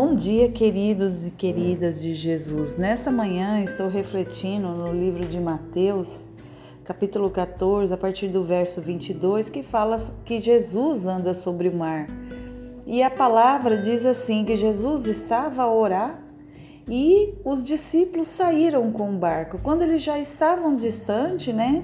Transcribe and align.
Bom 0.00 0.14
dia, 0.14 0.48
queridos 0.48 1.26
e 1.26 1.32
queridas 1.32 2.00
de 2.00 2.14
Jesus. 2.14 2.76
Nessa 2.76 3.10
manhã 3.10 3.64
estou 3.64 3.88
refletindo 3.88 4.68
no 4.68 4.92
livro 4.92 5.26
de 5.26 5.40
Mateus, 5.40 6.24
capítulo 6.84 7.28
14, 7.28 7.92
a 7.92 7.96
partir 7.96 8.28
do 8.28 8.44
verso 8.44 8.80
22, 8.80 9.50
que 9.50 9.60
fala 9.60 9.98
que 10.24 10.40
Jesus 10.40 11.04
anda 11.04 11.34
sobre 11.34 11.68
o 11.68 11.74
mar. 11.74 12.06
E 12.86 13.02
a 13.02 13.10
palavra 13.10 13.76
diz 13.78 14.06
assim: 14.06 14.44
que 14.44 14.54
Jesus 14.54 15.06
estava 15.06 15.64
a 15.64 15.74
orar 15.74 16.22
e 16.88 17.34
os 17.44 17.64
discípulos 17.64 18.28
saíram 18.28 18.92
com 18.92 19.10
o 19.10 19.18
barco. 19.18 19.58
Quando 19.64 19.82
eles 19.82 20.00
já 20.00 20.16
estavam 20.16 20.76
distante, 20.76 21.52
né, 21.52 21.82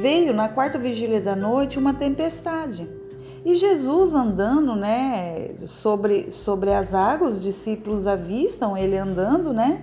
veio 0.00 0.32
na 0.32 0.48
quarta 0.48 0.78
vigília 0.78 1.20
da 1.20 1.34
noite 1.34 1.80
uma 1.80 1.94
tempestade. 1.94 2.99
E 3.44 3.54
Jesus 3.54 4.12
andando, 4.12 4.76
né, 4.76 5.54
sobre, 5.56 6.30
sobre 6.30 6.72
as 6.72 6.92
águas, 6.92 7.36
os 7.36 7.40
discípulos 7.40 8.06
avistam 8.06 8.76
ele 8.76 8.98
andando, 8.98 9.52
né? 9.52 9.82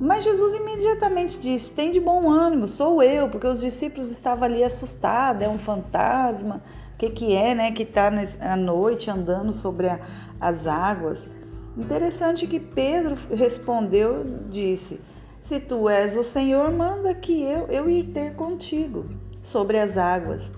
Mas 0.00 0.24
Jesus 0.24 0.54
imediatamente 0.54 1.38
disse: 1.38 1.72
Tem 1.72 1.90
de 1.90 2.00
bom 2.00 2.30
ânimo, 2.30 2.68
sou 2.68 3.02
eu, 3.02 3.28
porque 3.28 3.46
os 3.46 3.60
discípulos 3.60 4.10
estavam 4.10 4.44
ali 4.44 4.62
assustados, 4.62 5.42
é 5.42 5.48
um 5.48 5.58
fantasma, 5.58 6.62
o 6.94 6.98
que, 6.98 7.10
que 7.10 7.34
é, 7.34 7.54
né, 7.54 7.72
que 7.72 7.82
está 7.82 8.10
à 8.40 8.56
noite 8.56 9.10
andando 9.10 9.52
sobre 9.52 9.88
a, 9.88 10.00
as 10.40 10.66
águas. 10.66 11.28
Interessante 11.76 12.46
que 12.46 12.60
Pedro 12.60 13.16
respondeu, 13.32 14.24
disse: 14.48 15.00
Se 15.40 15.58
tu 15.58 15.88
és 15.88 16.16
o 16.16 16.22
Senhor, 16.22 16.70
manda 16.72 17.12
que 17.14 17.42
eu, 17.42 17.66
eu 17.66 17.90
ir 17.90 18.08
ter 18.08 18.34
contigo 18.34 19.06
sobre 19.40 19.78
as 19.78 19.96
águas. 19.96 20.50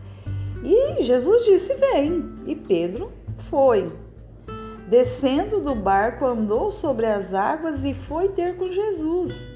E 0.63 1.03
Jesus 1.03 1.45
disse: 1.45 1.75
Vem. 1.75 2.35
E 2.47 2.55
Pedro 2.55 3.13
foi. 3.37 3.93
Descendo 4.89 5.61
do 5.61 5.75
barco, 5.75 6.25
andou 6.25 6.71
sobre 6.71 7.07
as 7.07 7.35
águas 7.35 7.85
e 7.85 7.93
foi 7.93 8.29
ter 8.29 8.57
com 8.57 8.69
Jesus. 8.69 9.47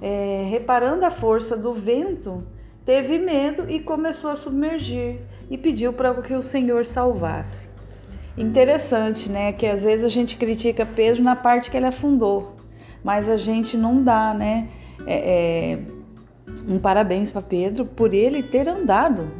É, 0.00 0.46
reparando 0.48 1.04
a 1.04 1.10
força 1.10 1.56
do 1.56 1.74
vento, 1.74 2.44
teve 2.84 3.18
medo 3.18 3.68
e 3.68 3.80
começou 3.80 4.30
a 4.30 4.36
submergir 4.36 5.20
e 5.50 5.58
pediu 5.58 5.92
para 5.92 6.14
que 6.22 6.34
o 6.34 6.42
Senhor 6.42 6.86
salvasse. 6.86 7.68
Interessante, 8.36 9.28
né? 9.28 9.52
Que 9.52 9.66
às 9.66 9.82
vezes 9.82 10.04
a 10.04 10.08
gente 10.08 10.36
critica 10.36 10.86
Pedro 10.86 11.22
na 11.22 11.34
parte 11.34 11.68
que 11.68 11.76
ele 11.76 11.86
afundou, 11.86 12.56
mas 13.02 13.28
a 13.28 13.36
gente 13.36 13.76
não 13.76 14.02
dá, 14.02 14.32
né? 14.32 14.68
É, 15.04 15.72
é, 15.72 15.78
um 16.68 16.78
parabéns 16.78 17.30
para 17.30 17.42
Pedro 17.42 17.84
por 17.84 18.12
ele 18.12 18.42
ter 18.42 18.68
andado, 18.68 19.30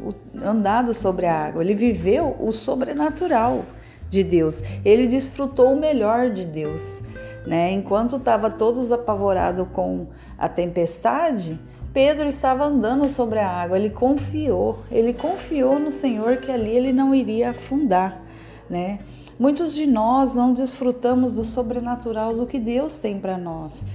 andado 0.43 0.93
sobre 0.93 1.25
a 1.25 1.45
água. 1.45 1.63
Ele 1.63 1.75
viveu 1.75 2.35
o 2.39 2.51
sobrenatural 2.51 3.65
de 4.09 4.23
Deus. 4.23 4.63
Ele 4.83 5.07
desfrutou 5.07 5.73
o 5.73 5.79
melhor 5.79 6.31
de 6.31 6.43
Deus, 6.43 7.01
né? 7.45 7.71
Enquanto 7.71 8.15
estava 8.15 8.49
todos 8.49 8.91
apavorados 8.91 9.67
com 9.71 10.07
a 10.37 10.47
tempestade, 10.47 11.59
Pedro 11.93 12.27
estava 12.27 12.65
andando 12.65 13.07
sobre 13.09 13.39
a 13.39 13.47
água. 13.47 13.77
Ele 13.77 13.89
confiou, 13.89 14.79
ele 14.91 15.13
confiou 15.13 15.79
no 15.79 15.91
Senhor 15.91 16.37
que 16.37 16.51
ali 16.51 16.71
ele 16.71 16.91
não 16.91 17.13
iria 17.13 17.51
afundar, 17.51 18.21
né? 18.69 18.99
Muitos 19.39 19.73
de 19.73 19.85
nós 19.85 20.33
não 20.33 20.51
desfrutamos 20.51 21.31
do 21.31 21.45
sobrenatural 21.45 22.35
do 22.35 22.45
que 22.45 22.59
Deus 22.59 22.99
tem 22.99 23.19
para 23.19 23.37
nós. 23.37 23.85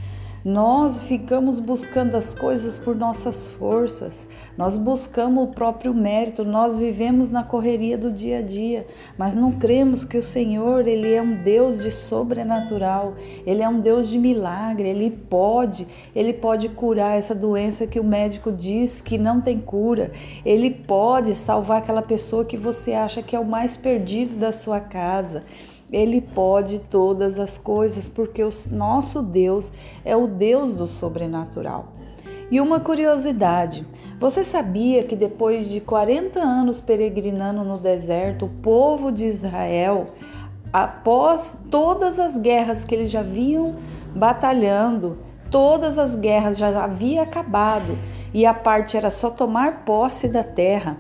Nós 0.45 0.99
ficamos 0.99 1.59
buscando 1.59 2.19
as 2.19 2.35
coisas 2.35 2.77
por 2.77 2.95
nossas 2.95 3.49
forças, 3.53 4.29
nós 4.59 4.77
buscamos 4.77 5.45
o 5.45 5.47
próprio 5.47 5.95
mérito, 5.95 6.45
nós 6.45 6.77
vivemos 6.77 7.31
na 7.31 7.43
correria 7.43 7.97
do 7.97 8.13
dia 8.13 8.41
a 8.41 8.43
dia, 8.43 8.87
mas 9.17 9.35
não 9.35 9.53
cremos 9.53 10.05
que 10.05 10.19
o 10.19 10.23
Senhor, 10.23 10.87
ele 10.87 11.15
é 11.15 11.23
um 11.23 11.43
Deus 11.43 11.83
de 11.83 11.91
sobrenatural, 11.91 13.15
ele 13.47 13.63
é 13.63 13.69
um 13.71 13.81
Deus 13.81 14.07
de 14.07 14.19
milagre, 14.19 14.87
ele 14.87 15.11
pode, 15.11 15.89
ele 16.15 16.35
pode 16.35 16.69
curar 16.69 17.17
essa 17.17 17.35
doença 17.35 17.87
que 17.87 17.99
o 17.99 18.05
médico 18.05 18.53
diz 18.53 19.01
que 19.01 19.17
não 19.17 19.41
tem 19.41 19.59
cura, 19.59 20.13
ele 20.45 20.71
pode 20.71 21.35
salvar 21.35 21.79
aquela 21.79 22.03
pessoa 22.03 22.45
que 22.45 22.59
você 22.59 22.93
acha 22.93 23.23
que 23.23 23.35
é 23.35 23.41
o 23.41 23.47
mais 23.47 23.77
perdido 23.77 24.37
da 24.37 24.53
sua 24.53 24.79
casa. 24.79 25.43
Ele 25.93 26.21
pode 26.21 26.79
todas 26.79 27.39
as 27.39 27.59
coisas, 27.59 28.09
porque 28.09 28.43
o 28.43 28.51
nosso 28.71 29.23
Deus 29.23 29.73
é 30.05 30.17
o 30.17 30.27
Deus 30.27 30.75
do 30.75 30.87
sobrenatural. 30.87 31.93
E 32.51 32.61
uma 32.61 32.81
curiosidade: 32.81 33.87
você 34.19 34.45
sabia 34.45 35.03
que 35.05 35.17
depois 35.17 35.69
de 35.69 35.81
40 35.81 36.41
anos 36.41 36.81
peregrinando 36.81 37.65
no 37.65 37.79
deserto, 37.79 38.47
o 38.47 38.49
povo 38.49 39.11
de 39.11 39.25
Israel, 39.25 40.07
após 40.73 41.59
todas 41.71 42.19
as 42.19 42.39
guerras 42.39 42.85
que 42.85 42.95
eles 42.95 43.11
já 43.11 43.23
vinham 43.23 43.77
batalhando, 44.15 45.19
todas 45.51 45.99
as 45.99 46.17
guerras 46.17 46.59
já 46.59 46.83
havia 46.83 47.23
acabado 47.23 47.99
e 48.33 48.45
a 48.45 48.53
parte 48.53 48.97
era 48.97 49.11
só 49.11 49.31
tomar 49.31 49.85
posse 49.85 50.29
da 50.29 50.43
terra, 50.43 50.99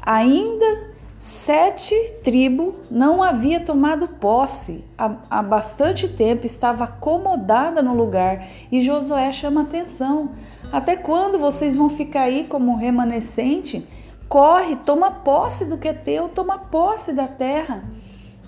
ainda 0.00 0.91
Sete 1.24 1.94
tribos 2.24 2.74
não 2.90 3.22
havia 3.22 3.60
tomado 3.60 4.08
posse 4.08 4.84
há, 4.98 5.18
há, 5.30 5.40
bastante 5.40 6.08
tempo, 6.08 6.44
estava 6.44 6.82
acomodada 6.82 7.80
no 7.80 7.94
lugar 7.94 8.44
e 8.72 8.82
Josué 8.82 9.30
chama 9.30 9.62
atenção. 9.62 10.32
Até 10.72 10.96
quando 10.96 11.38
vocês 11.38 11.76
vão 11.76 11.88
ficar 11.88 12.22
aí 12.22 12.44
como 12.48 12.74
remanescente? 12.74 13.86
Corre, 14.28 14.74
toma 14.74 15.12
posse 15.12 15.64
do 15.66 15.78
que 15.78 15.86
é 15.86 15.92
teu, 15.92 16.28
toma 16.28 16.58
posse 16.58 17.12
da 17.12 17.28
terra. 17.28 17.84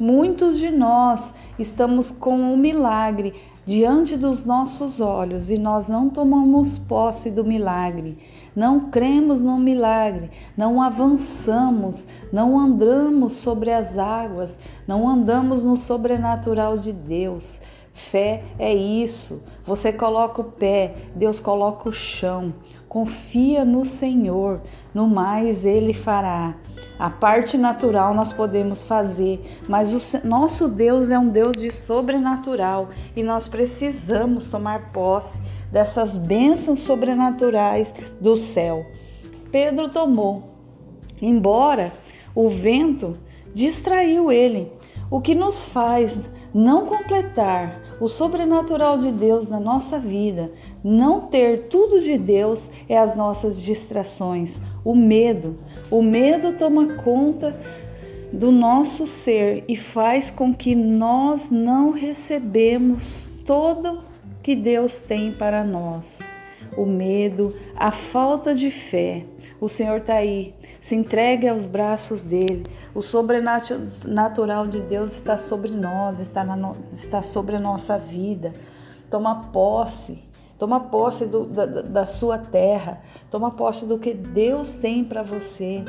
Muitos 0.01 0.59
de 0.59 0.73
nós 0.73 1.33
estamos 1.57 2.11
com 2.11 2.35
um 2.35 2.57
milagre 2.57 3.35
diante 3.67 4.17
dos 4.17 4.45
nossos 4.45 5.01
olhos 5.01 5.51
e 5.51 5.59
nós 5.59 5.87
não 5.87 6.09
tomamos 6.09 6.77
posse 6.77 7.31
do 7.31 7.45
milagre, 7.45 8.19
não 8.55 8.91
cremos 8.91 9.41
no 9.41 9.59
milagre, 9.59 10.31
não 10.57 10.81
avançamos, 10.81 12.07
não 12.33 12.59
andamos 12.59 13.35
sobre 13.35 13.71
as 13.71 13.99
águas, 13.99 14.59
não 14.87 15.09
andamos 15.09 15.65
no 15.65 15.77
sobrenatural 15.77 16.77
de 16.77 16.93
Deus. 16.93 17.61
Fé 17.95 18.43
é 18.59 18.75
isso. 18.75 19.41
Você 19.65 19.93
coloca 19.93 20.41
o 20.41 20.45
pé, 20.45 20.95
Deus 21.15 21.39
coloca 21.39 21.89
o 21.89 21.93
chão. 21.93 22.53
Confia 22.89 23.65
no 23.65 23.85
Senhor, 23.85 24.61
no 24.93 25.07
mais 25.07 25.65
Ele 25.65 25.95
fará. 25.95 26.57
A 26.99 27.11
parte 27.11 27.59
natural 27.59 28.15
nós 28.15 28.33
podemos 28.33 28.85
fazer, 28.85 29.41
mas 29.69 29.93
o 29.93 30.27
nosso 30.27 30.69
Deus 30.69 31.11
é 31.11 31.19
um 31.19 31.29
Deus 31.29 31.53
de 31.53 31.71
sobrenatural 31.71 32.91
e 33.17 33.23
nós 33.23 33.49
precisamos 33.49 34.47
tomar 34.47 34.93
posse 34.93 35.41
dessas 35.73 36.17
bênçãos 36.17 36.81
sobrenaturais 36.81 37.93
do 38.21 38.37
céu. 38.37 38.87
Pedro 39.51 39.89
tomou, 39.89 40.55
embora 41.21 41.93
o 42.35 42.49
vento 42.49 43.19
distraiu 43.53 44.31
ele, 44.31 44.73
o 45.15 45.21
que 45.21 45.33
nos 45.33 45.65
faz 45.65 46.23
não 46.53 46.87
completar 46.87 47.81
o 48.01 48.09
sobrenatural 48.09 48.99
de 48.99 49.13
Deus 49.13 49.47
na 49.47 49.61
nossa 49.61 49.97
vida, 49.97 50.51
não 50.83 51.21
ter 51.21 51.69
tudo 51.69 52.01
de 52.01 52.19
Deus 52.19 52.73
é 52.89 52.99
as 52.99 53.17
nossas 53.17 53.63
distrações, 53.63 54.61
o 54.85 54.93
medo. 54.93 55.57
O 55.89 56.03
medo 56.03 56.55
toma 56.55 56.95
conta 56.95 57.57
do 58.33 58.51
nosso 58.51 59.07
ser 59.07 59.63
e 59.69 59.77
faz 59.77 60.33
com 60.33 60.53
que 60.53 60.75
nós 60.75 61.49
não 61.49 61.93
recebemos 61.93 63.31
todo 63.47 64.01
que 64.43 64.57
Deus 64.57 64.99
tem 64.99 65.33
para 65.33 65.63
nós 65.63 66.25
o 66.77 66.85
medo, 66.85 67.55
a 67.77 67.91
falta 67.91 68.55
de 68.55 68.71
fé. 68.71 69.25
O 69.61 69.69
Senhor 69.69 69.99
está 69.99 70.15
aí, 70.15 70.55
se 70.81 70.95
entregue 70.95 71.49
aos 71.49 71.67
braços 71.67 72.25
dele. 72.25 72.65
O 72.95 73.03
sobrenatural 73.03 74.67
de 74.67 74.81
Deus 74.81 75.15
está 75.15 75.37
sobre 75.37 75.73
nós, 75.73 76.19
está, 76.19 76.45
na, 76.45 76.73
está 76.93 77.23
sobre 77.23 77.57
a 77.57 77.61
nossa 77.61 77.99
vida. 77.99 78.53
Toma 79.11 79.51
posse, 79.53 80.25
toma 80.59 80.81
posse 80.81 81.27
do, 81.27 81.45
da, 81.45 81.67
da 81.67 82.07
sua 82.07 82.39
terra, 82.39 83.01
toma 83.31 83.51
posse 83.51 83.87
do 83.87 83.99
que 83.99 84.13
Deus 84.13 84.73
tem 84.73 85.05
para 85.05 85.23
você. 85.23 85.85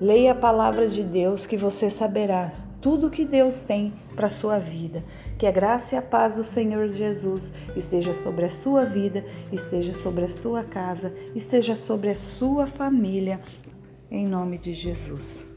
Leia 0.00 0.32
a 0.32 0.34
palavra 0.34 0.88
de 0.88 1.02
Deus 1.02 1.46
que 1.46 1.56
você 1.56 1.88
saberá 1.88 2.65
tudo 2.86 3.10
que 3.10 3.24
Deus 3.24 3.56
tem 3.56 3.92
para 4.14 4.28
a 4.28 4.30
sua 4.30 4.60
vida. 4.60 5.04
Que 5.36 5.44
a 5.44 5.50
graça 5.50 5.96
e 5.96 5.98
a 5.98 6.02
paz 6.02 6.36
do 6.36 6.44
Senhor 6.44 6.86
Jesus 6.86 7.52
esteja 7.74 8.14
sobre 8.14 8.44
a 8.44 8.48
sua 8.48 8.84
vida, 8.84 9.24
esteja 9.50 9.92
sobre 9.92 10.24
a 10.24 10.28
sua 10.28 10.62
casa, 10.62 11.12
esteja 11.34 11.74
sobre 11.74 12.10
a 12.10 12.16
sua 12.16 12.68
família, 12.68 13.40
em 14.08 14.24
nome 14.24 14.56
de 14.56 14.72
Jesus. 14.72 15.55